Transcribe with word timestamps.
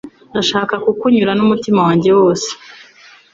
Ndashaka 0.31 0.73
kukunyura 0.85 1.31
n’umutima 1.35 1.79
wanjye 1.87 2.09
wose 2.19 2.49